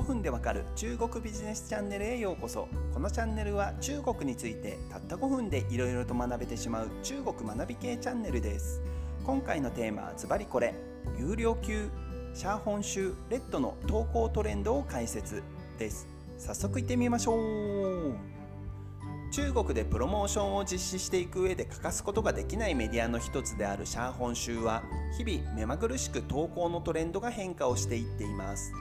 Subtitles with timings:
[0.00, 2.68] 5分でわかる中国ビジネスチャンネルへようこそ。
[2.94, 8.80] このチャンネルは中国についてたった5分でいろいろと学べてしまう中国学び系チャンネルです。
[9.26, 10.74] 今回のテーマはズバリこれ。
[11.18, 11.90] 有料級
[12.32, 15.42] シャーホン州レッドの投稿トレンドを解説
[15.78, 16.08] です。
[16.38, 18.14] 早速いってみましょう。
[19.32, 24.82] 中国でプロモーションを実施していく上で欠かすことができないメディアの一つであるシャーホン州は
[25.18, 28.72] 日々目まぐるしく投稿のトレンドが変化をしていっています。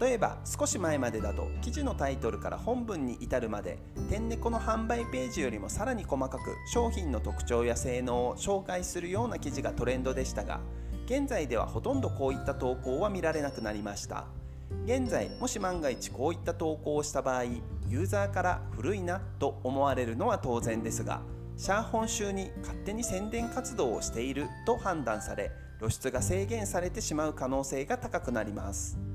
[0.00, 10.60] 例えば少し前までだと記事のタイトルから本文に至るまで天猫の販売ページよりもさらに細かく商品の特徴や性能を紹介するような記事がトレンドでしたが
[11.06, 14.26] 現在ではほとんどこういった投稿は見られなくなりました。
[14.84, 21.20] 現在もし万が一こういった投稿をした場合ユーザーから古いなと思われるのは当然ですが
[21.56, 29.11] シャーホン州に勝手に宣伝活動をしていると判断され露出が制限されてしまう可能性が高くなります。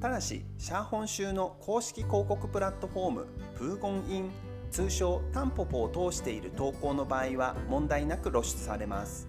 [0.00, 4.30] ただしシャーホン州の公式広告プラットフォームプーゴンイン
[4.70, 9.28] 通称タンポポを通している投稿の場合は問題なく露出されます。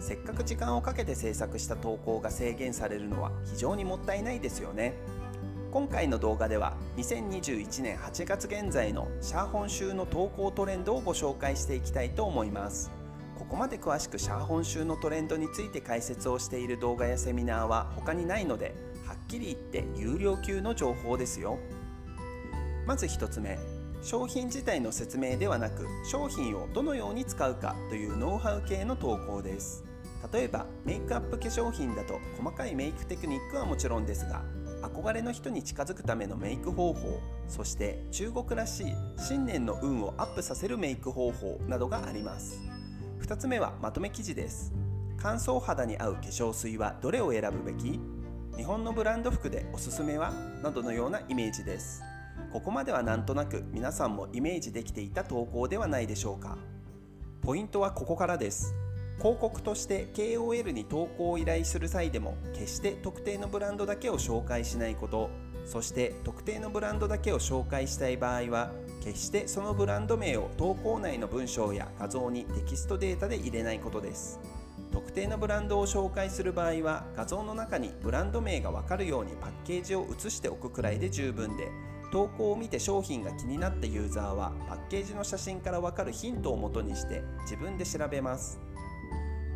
[0.00, 4.94] せっかく時間をかけて制作した投稿が制限されるのは非常にもったいないですよね。
[5.70, 12.90] 今回の動画では2021年8月現在のシャーホン州の投稿トレンドをご紹介していきたいと思います。
[13.38, 18.74] ここまで詳しくシャーホン州のトレンドについて解説をしている動画やセミナーは他にないので
[19.32, 21.58] きり言って有料級の情報ですよ。
[22.86, 23.58] まず1つ目
[24.02, 29.84] 商品自体の説明ではなく商品をどのように使うかというノウハウ系の投稿です。
[30.32, 34.42] 例えばメイクアップ化粧品だと細かいメイクテクニックはもちろんですが
[34.82, 38.86] 憧れの人に近づくためのメイク方法そして中国らしい
[39.18, 42.60] 新年の運をアップさせるメイク方法などがあります。
[43.22, 44.72] 2つ目はまとめ記事です。
[45.16, 47.98] 乾燥肌に合う化粧水はどれを選ぶべき？
[48.56, 50.30] 日本のブランド服でおすすめは？
[50.62, 52.02] などのようなイメージです。
[52.52, 56.58] ここまではなんとなく皆さんもイメージできていた投稿ではないでしょうか。
[57.40, 58.74] ポイントはここからです。
[59.18, 65.30] 広告として KOL に投稿を依頼する際でも決して特定のブランドだけを紹介しないこと。
[65.64, 68.70] そして特定のブランドだけを紹介したい場合は
[69.02, 74.38] 決してそのブランド名を投稿内の文章や画像にテキストデータで入れないことです。
[74.92, 81.70] 特定のブランドを紹介する場合は画像の中にブランド名がわかるようにパッケージを写しておくくらいで十分で
[82.12, 88.60] 投稿を見て商品が気になったユーザーはパッケージの写真からわかるヒントをもとにして自分で調べます。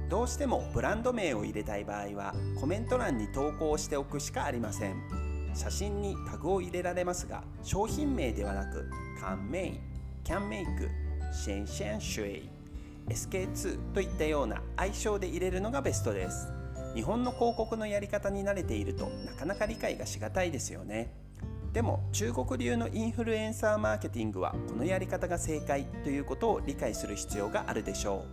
[0.09, 4.97] どうしてもブランド名を入れたい場合はコメント欄に投稿しておくしかありません。
[5.55, 8.89] 写真にタグを入れられますが商品名ではなく
[9.21, 9.81] カンメイ
[10.25, 10.89] キャンメイク
[11.33, 12.56] シェンシェンシュエイ。
[13.09, 16.53] SK2 といったような愛称で入れるのがベストです。
[16.95, 21.13] 日本の広告のやり方に慣れているとなかなか理解がしがたいですよね。
[21.73, 28.25] でも中国流のインフルエンサーマーケティングはこのやり方が正解ということを理解する必要があるでしょ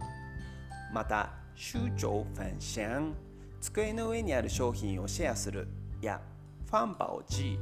[0.92, 0.94] う。
[0.94, 3.16] また集長ファンシャン
[3.60, 5.68] 机の上にある商品をシェアする
[6.02, 6.22] や
[6.68, 7.60] ファンバオ G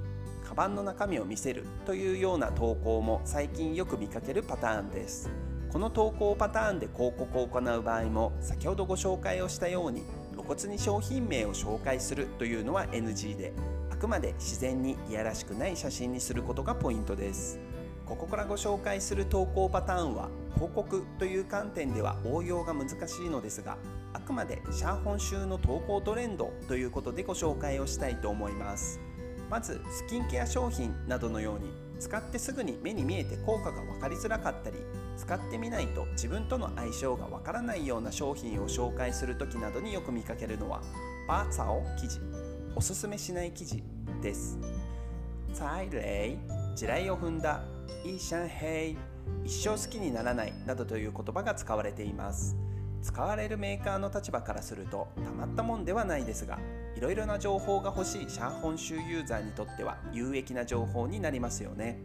[0.47, 5.29] カバンの中身を見せるというような投稿も最近よく見かけるパターンです。
[5.72, 13.54] この投稿パターンで広告を行う場合も先ほどご紹介をしたように露骨に商品名を紹介するというのは NG で
[13.90, 17.58] あくまで自然にいやらしくない写真にすることがポイントです。
[18.06, 23.78] ここからご紹介する投稿パターンは広告という観点では応用が難しいのですが
[24.12, 29.00] あくまでシャーホン州の投稿トレンドということでご紹介をしたいと思います。
[29.50, 34.78] まずスキンケア商品などのように使ってすぐに目に見えて効果が分かりづらかったり
[35.17, 40.81] 使ってみないと自分との相性がわからないような商品を紹介する時などによく見かけるのは
[41.28, 42.19] バーツァオ記事
[42.75, 43.84] おすすめしない記事
[44.19, 44.57] です。
[45.53, 46.38] 再例
[46.75, 47.63] 地雷を踏んだ
[48.03, 48.97] イーシャンヘイ
[49.45, 52.56] 一生好きにならないなどという言葉が使われています。
[53.01, 56.59] 使われるメーカーの立場からするとたまったもんではないですが
[56.96, 61.99] いろいろな情報が欲しいシャーホン州ユーザーにとっては有益な情報になりますよね。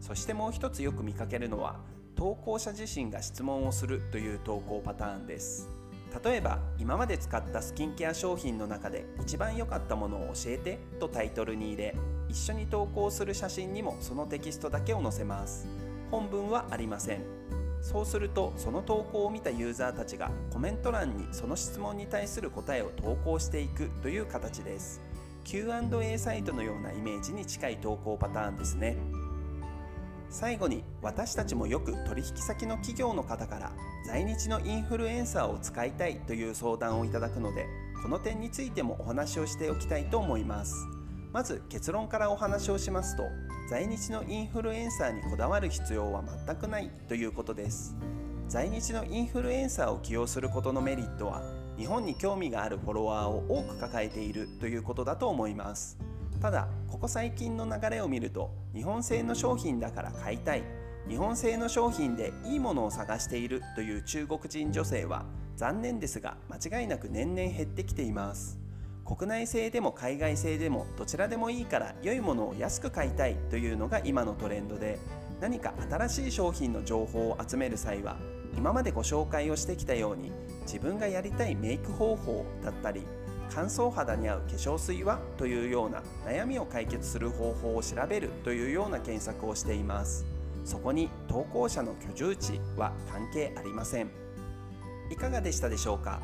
[0.00, 1.76] そしてもう一つよく見かけるのは
[2.16, 5.68] 投稿者自身が質問をするという投稿パターンです。
[6.24, 11.94] 例えば今まで使ったスキンケア商品の中で一番良かったものを教えてとタイトルに入れ
[12.28, 15.66] 一緒に投稿する写真にもそのテキストだけを載せます。
[16.10, 17.65] 本文はありません。
[17.80, 25.00] そうするとその投稿を見たユーザーたちがコメント欄にその質問に対する答えを投稿していくという形です。
[25.44, 28.96] Q&A サイトのようなイメージに近い投稿パターンですね。
[30.28, 33.72] 最後に私たちもよく取引先の企業の方から
[34.06, 37.66] 在日のインフルエンサーを使いたいという相談をいただくので
[38.02, 40.74] この点についてもお話をしておきたいと思います。
[41.32, 43.24] まず結論からお話をしますと
[43.68, 47.96] 在日のインフルエンサーにこだわる必要は全くないということです。
[48.48, 51.42] 在日のインフルエンサーを起用することのメリットは
[51.76, 55.98] 日本に興味があるフォロワーを多く抱えているということだと思います。
[56.40, 60.62] ただここ最近の流れを見ると日本製の商品だから買いたい。
[61.08, 65.24] 日本製の商品でいいものを探しているという中国人女性は
[65.56, 68.65] 残念ですが間違いなく年々減ってきています。
[69.06, 74.98] 国内製でも海外製でもどちらでもいいから良いものを安く買いたいというのが今のトレンドで
[75.40, 78.16] 何か新しい商品の情報を集める際は
[78.56, 80.32] 今までご紹介をしてきたように
[80.62, 83.02] 自分がやりたいメイク方法だったり
[83.54, 90.26] 乾燥肌に合う化粧水はというような悩みを解決する方法を調べるというような検索をしています。
[90.64, 94.10] そこに投稿者の居住地は関係ありません。
[95.12, 96.20] いかがでしたでしょうか？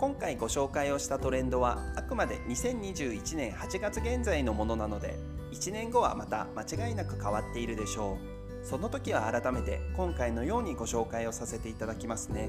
[0.00, 5.14] 今回ご紹介をしたトレンドはあくまで2021年8月現在のものなので
[5.52, 8.16] 1年後はまた間違いなく変わっているでしょ
[8.62, 8.66] う。
[8.66, 12.48] その時は改めて今回のようにご紹介をさせていただきますね。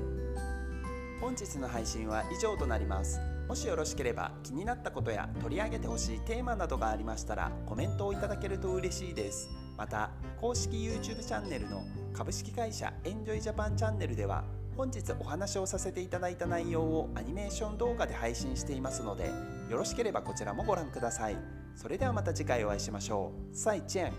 [1.19, 3.19] 本日の配信は以上となります。
[3.49, 9.49] もしよろしければ気になったことや取り上げてほしいテーマなどがありましたらコメントをいただけると嬉しいです。
[9.77, 11.83] また公式 YouTube チャンネルの
[12.13, 14.45] 株式会社エンジョイジャパンチャンネルでは
[14.81, 19.25] 本日お話をさせていただいた内容をアニメーション動画で配信していますので
[19.69, 21.37] よろしければこちらもご覧ください。
[21.75, 23.55] それではまた次回お会いしましょう。
[23.55, 24.11] 再见